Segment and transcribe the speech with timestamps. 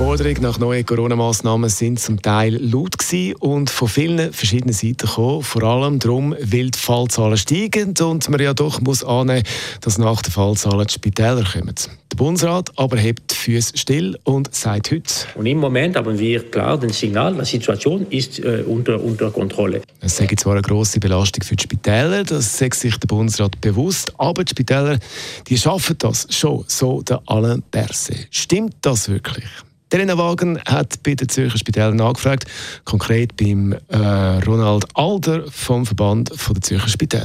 [0.00, 5.42] Forderungen nach neuen Corona-Massnahmen sind zum Teil laut gewesen und von vielen verschiedenen Seiten gekommen.
[5.42, 9.42] Vor allem darum, weil die Fallzahlen steigen und man ja doch muss annehmen,
[9.82, 11.74] dass nach den Fallzahlen die Spitäler kommen.
[12.10, 15.12] Der Bundesrat aber hebt die Füße still und sagt heute.
[15.34, 19.82] Und im Moment haben wir klar das Signal, die Situation ist äh, unter, unter Kontrolle.
[20.00, 24.14] Es sei zwar eine grosse Belastung für die Spitäler, das sagt sich der Bundesrat bewusst,
[24.16, 24.98] aber die Spitäler
[25.46, 28.28] die schaffen das schon, so der Alain Berset.
[28.30, 29.44] Stimmt das wirklich?
[29.92, 32.44] Der Wagen hat bei den Zürcher Spitälern nachgefragt,
[32.84, 33.96] konkret beim äh,
[34.46, 37.24] Ronald Alder vom Verband der Zürcher Spitäler.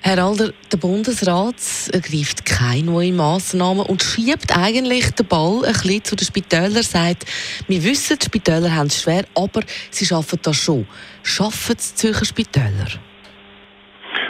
[0.00, 1.56] Herr Alder, der Bundesrat
[1.92, 7.26] ergreift keine neuen Massnahmen und schiebt eigentlich den Ball ein bisschen zu den Spitälern, sagt,
[7.66, 10.86] wir wissen, die Spitäler haben es schwer, aber sie schaffen das schon.
[11.22, 12.88] Schaffen die Zürcher Spitäler?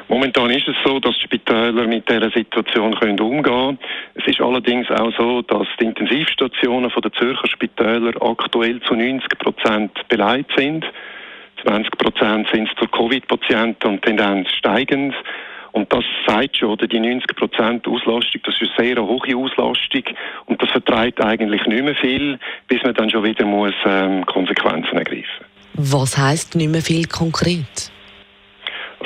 [0.09, 3.79] Momentan ist es so, dass die Spitäler mit dieser Situation können umgehen können.
[4.15, 10.09] Es ist allerdings auch so, dass die Intensivstationen der Zürcher Spitäler aktuell zu 90 Prozent
[10.09, 10.85] beleidigt sind.
[11.63, 15.15] 20 Prozent sind es für Covid-Patienten und Tendenz steigend.
[15.73, 20.03] Und das sagt schon, oder die 90 Prozent Auslastung, das ist eine sehr hohe Auslastung
[20.47, 24.97] und das vertreibt eigentlich nicht mehr viel, bis man dann schon wieder muss, ähm, Konsequenzen
[24.97, 27.93] ergreifen Was heißt nicht mehr viel konkret?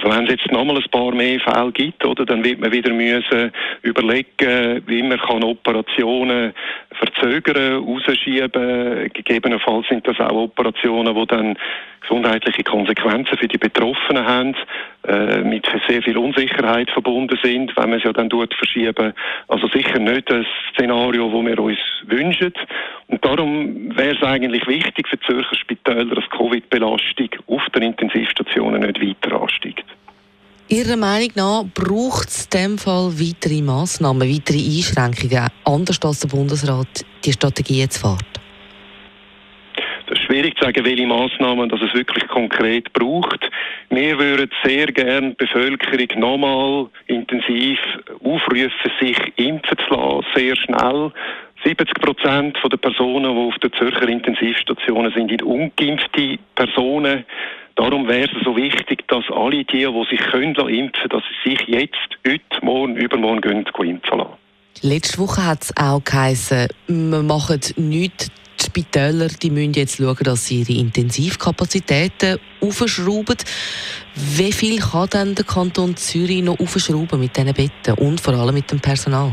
[0.03, 2.92] Also wenn es jetzt nochmal ein paar mehr Fälle gibt, oder, dann wird man wieder
[2.92, 6.53] müssen überlegen, wie man kann Operationen
[6.91, 9.11] verzögern, rausschieben.
[9.12, 11.56] Gegebenenfalls sind das auch Operationen, die dann
[12.00, 14.56] gesundheitliche Konsequenzen für die Betroffenen haben,
[15.06, 19.12] äh, mit sehr viel Unsicherheit verbunden sind, wenn man es ja dann dort verschieben.
[19.47, 22.53] Also sicher nicht das Szenario, das wir uns wünschen.
[23.06, 29.00] Und darum wäre es eigentlich wichtig für Zürcher Spitäler, dass Covid-Belastung auf den Intensivstationen nicht
[29.00, 29.84] weiter ansteigt.
[30.68, 36.28] Ihrer Meinung nach braucht es in diesem Fall weitere Massnahmen, weitere Einschränkungen, anders als der
[36.28, 38.23] Bundesrat die Strategie jetzt fährt?
[40.06, 43.50] Es ist schwierig zu sagen, welche Massnahmen das es wirklich konkret braucht.
[43.90, 47.79] Wir würden sehr gerne die Bevölkerung nochmal intensiv
[48.23, 51.12] aufrufen, sich impfen zu lassen, sehr schnell.
[51.64, 57.24] 70 Prozent der Personen, die auf den Zürcher Intensivstationen sind, sind ungeimpfte Personen.
[57.77, 61.68] Darum wäre es so wichtig, dass alle die, die sich können impfen dass sie sich
[61.68, 64.33] jetzt, heute, morgen, übermorgen gehen, impfen lassen.
[64.83, 68.30] Letzte Woche hat es auch geheißen, wir machen nichts.
[68.61, 73.36] Die Spitäler die müssen jetzt schauen, dass sie ihre Intensivkapazitäten aufschrauben.
[74.14, 78.55] Wie viel kann denn der Kanton Zürich noch aufschrauben mit diesen Betten und vor allem
[78.55, 79.32] mit dem Personal?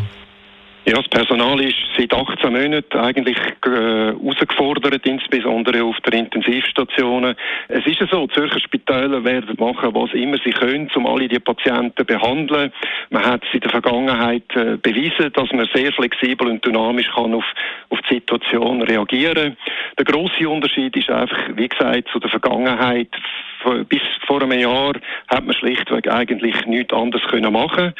[0.89, 7.35] Ja, das Personal ist seit 18 Monaten eigentlich äh, herausgefordert, insbesondere auf der Intensivstationen.
[7.67, 11.37] Es ist ja so, Zürcher Spitäler werden machen, was immer sie können, um alle die
[11.37, 12.73] Patienten zu behandeln.
[13.11, 17.35] Man hat es in der Vergangenheit äh, bewiesen, dass man sehr flexibel und dynamisch kann
[17.35, 17.45] auf,
[17.89, 19.57] auf die Situation reagieren.
[19.95, 23.09] Der große Unterschied ist einfach, wie gesagt, zu der Vergangenheit.
[23.87, 24.93] Bis vor einem Jahr
[25.27, 27.93] hat man schlichtweg eigentlich nichts anderes können machen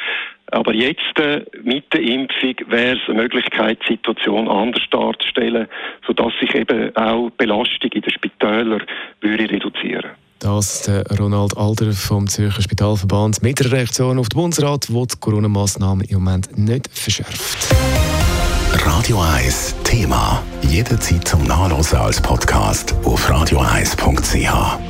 [0.52, 5.68] aber jetzt äh, mit der Impfung wäre es eine Möglichkeit, die Situation anders darzustellen,
[6.06, 8.82] sodass sich eben auch die Belastung in den Spitälern
[9.20, 10.10] würde reduzieren
[10.40, 15.16] das der Ronald Alder vom Zürcher Spitalverband mit der Reaktion auf den Bundesrat, der die
[15.20, 17.74] Corona-Massnahmen im Moment nicht verschärft.
[18.86, 20.42] Radio 1 Thema.
[20.62, 24.89] Jederzeit zum Nachlesen als Podcast auf radio1.ch.